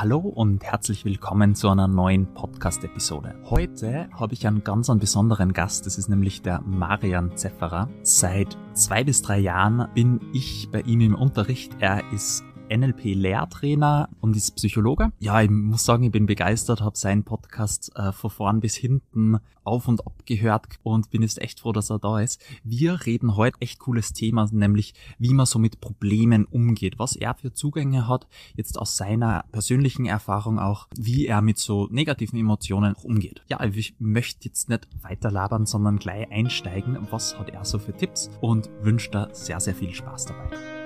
[0.00, 3.34] Hallo und herzlich willkommen zu einer neuen Podcast-Episode.
[3.50, 7.90] Heute habe ich einen ganz einen besonderen Gast, das ist nämlich der Marian Zefferer.
[8.02, 11.76] Seit zwei bis drei Jahren bin ich bei ihm im Unterricht.
[11.80, 15.12] Er ist NLP-Lehrtrainer und ist Psychologe.
[15.18, 19.38] Ja, ich muss sagen, ich bin begeistert, habe seinen Podcast äh, von vorn bis hinten
[19.64, 22.42] auf und ab gehört und bin jetzt echt froh, dass er da ist.
[22.64, 27.34] Wir reden heute echt cooles Thema, nämlich wie man so mit Problemen umgeht, was er
[27.34, 32.94] für Zugänge hat, jetzt aus seiner persönlichen Erfahrung auch, wie er mit so negativen Emotionen
[32.94, 33.42] umgeht.
[33.48, 37.92] Ja, ich möchte jetzt nicht weiter labern, sondern gleich einsteigen, was hat er so für
[37.92, 40.79] Tipps und wünsche da sehr, sehr viel Spaß dabei.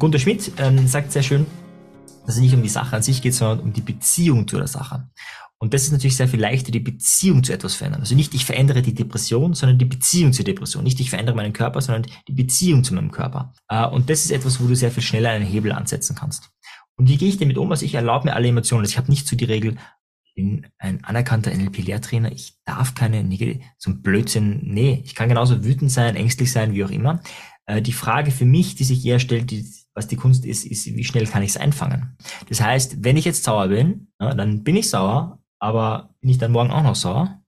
[0.00, 1.46] Gunter Schmidt ähm, sagt sehr schön,
[2.24, 4.66] dass es nicht um die Sache an sich geht, sondern um die Beziehung zu der
[4.66, 5.06] Sache.
[5.58, 8.00] Und das ist natürlich sehr viel leichter, die Beziehung zu etwas verändern.
[8.00, 10.84] Also nicht ich verändere die Depression, sondern die Beziehung zur Depression.
[10.84, 13.52] Nicht ich verändere meinen Körper, sondern die Beziehung zu meinem Körper.
[13.68, 16.48] Äh, und das ist etwas, wo du sehr viel schneller einen Hebel ansetzen kannst.
[16.96, 17.70] Und wie gehe ich damit um?
[17.70, 18.80] Also ich erlaube mir alle Emotionen.
[18.84, 19.76] Also ich habe nicht so die Regel,
[20.24, 25.62] ich bin ein anerkannter NLP-Lehrtrainer, ich darf keine negative, ein Blödsinn, nee, ich kann genauso
[25.62, 27.20] wütend sein, ängstlich sein, wie auch immer.
[27.66, 29.66] Äh, die Frage für mich, die sich eher stellt, die,
[30.00, 32.16] was die Kunst ist, ist, wie schnell kann ich es einfangen.
[32.48, 36.38] Das heißt, wenn ich jetzt sauer bin, ja, dann bin ich sauer, aber bin ich
[36.38, 37.39] dann morgen auch noch sauer?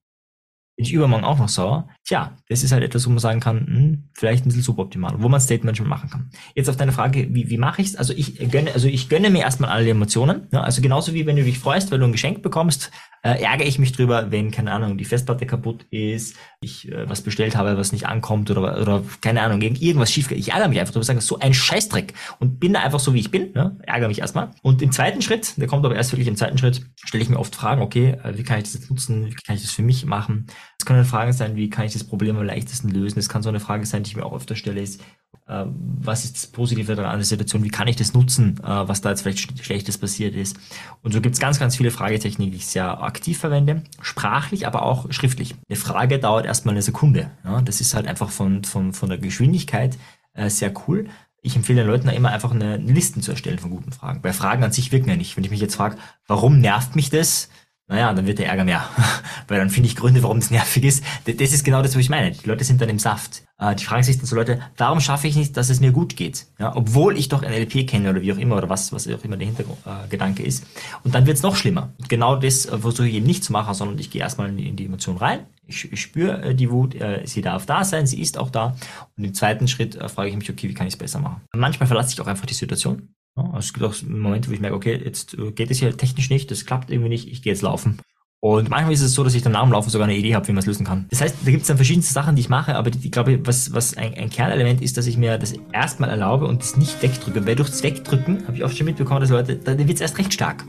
[0.75, 1.87] Bin ich übermorgen auch noch sauer?
[2.03, 5.29] Tja, das ist halt etwas, wo man sagen kann, hm, vielleicht ein bisschen suboptimal, wo
[5.29, 6.31] man Statement schon machen kann.
[6.55, 7.95] Jetzt auf deine Frage, wie, wie mache ich's?
[7.95, 10.47] Also ich gönne, also ich gönne mir erstmal alle Emotionen.
[10.51, 12.91] Ja, also genauso wie wenn du dich freust, weil du ein Geschenk bekommst,
[13.23, 17.21] äh, ärgere ich mich drüber, wenn, keine Ahnung, die Festplatte kaputt ist, ich äh, was
[17.21, 20.39] bestellt habe, was nicht ankommt oder, oder keine Ahnung, irgendwas schief geht.
[20.39, 23.19] Ich ärgere mich einfach drüber, sagen, so ein Scheißdreck und bin da einfach so, wie
[23.19, 23.77] ich bin, ne?
[23.83, 24.51] ärgere mich erstmal.
[24.61, 27.39] Und im zweiten Schritt, der kommt aber erst wirklich im zweiten Schritt, stelle ich mir
[27.39, 29.83] oft Fragen, okay, äh, wie kann ich das jetzt nutzen, wie kann ich das für
[29.83, 30.47] mich machen?
[30.79, 33.19] Es können Fragen sein, wie kann ich das Problem am leichtesten lösen?
[33.19, 35.01] Es kann so eine Frage sein, die ich mir auch öfter stelle, ist,
[35.47, 37.63] äh, was ist das Positive daran an der Situation?
[37.63, 40.57] Wie kann ich das nutzen, äh, was da jetzt vielleicht Schlechtes passiert ist?
[41.01, 44.83] Und so gibt es ganz, ganz viele Fragetechniken, die ich sehr aktiv verwende, sprachlich, aber
[44.83, 45.55] auch schriftlich.
[45.67, 47.31] Eine Frage dauert erstmal eine Sekunde.
[47.43, 47.61] Ja?
[47.61, 49.97] Das ist halt einfach von, von, von der Geschwindigkeit
[50.33, 51.07] äh, sehr cool.
[51.45, 54.21] Ich empfehle den Leuten immer einfach eine Liste zu erstellen von guten Fragen.
[54.21, 55.35] Bei Fragen an sich wirken ja nicht.
[55.35, 57.49] Wenn ich mich jetzt frage, warum nervt mich das?
[57.87, 58.83] Naja, dann wird der Ärger mehr.
[59.47, 61.03] Weil dann finde ich Gründe, warum das nervig ist.
[61.25, 62.31] Das ist genau das, was ich meine.
[62.31, 63.43] Die Leute sind dann im Saft.
[63.59, 66.15] Äh, die fragen sich dann so Leute, warum schaffe ich nicht, dass es mir gut
[66.15, 66.47] geht?
[66.59, 69.35] Ja, obwohl ich doch NLP kenne oder wie auch immer oder was, was auch immer
[69.35, 70.65] der Hintergedanke äh, ist.
[71.03, 71.91] Und dann wird es noch schlimmer.
[71.99, 74.75] Und genau das äh, versuche ich eben nicht zu machen, sondern ich gehe erstmal in
[74.77, 75.39] die, Emotion rein.
[75.67, 78.75] Ich, ich spüre die Wut, sie darf da sein, sie ist auch da.
[79.15, 81.41] Und im zweiten Schritt frage ich mich, okay, wie kann ich es besser machen?
[81.55, 84.75] Manchmal verlasse ich auch einfach die Situation also es gibt auch Momente, wo ich merke,
[84.75, 87.61] okay, jetzt äh, geht es hier technisch nicht, das klappt irgendwie nicht, ich gehe jetzt
[87.61, 87.99] laufen.
[88.39, 90.45] Und manchmal ist es so, dass ich dann nach dem Laufen sogar eine Idee habe,
[90.49, 91.05] wie man es lösen kann.
[91.11, 93.73] Das heißt, da gibt es dann verschiedenste Sachen, die ich mache, aber ich glaube, was,
[93.73, 97.47] was ein, ein Kernelement ist, dass ich mir das erstmal erlaube und das nicht wegdrücke.
[97.47, 100.17] Weil durch das Wegdrücken, habe ich oft schon mitbekommen, dass Leute, dann wird es erst
[100.17, 100.65] recht stark.